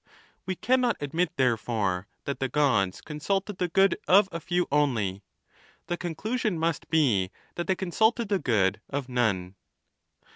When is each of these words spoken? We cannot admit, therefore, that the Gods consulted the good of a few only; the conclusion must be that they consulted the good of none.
We 0.47 0.55
cannot 0.55 0.97
admit, 0.99 1.33
therefore, 1.37 2.07
that 2.25 2.39
the 2.39 2.49
Gods 2.49 3.01
consulted 3.01 3.59
the 3.59 3.67
good 3.67 3.99
of 4.07 4.27
a 4.31 4.39
few 4.39 4.65
only; 4.71 5.21
the 5.85 5.95
conclusion 5.95 6.57
must 6.57 6.89
be 6.89 7.29
that 7.53 7.67
they 7.67 7.75
consulted 7.75 8.27
the 8.27 8.39
good 8.39 8.81
of 8.89 9.07
none. 9.07 9.53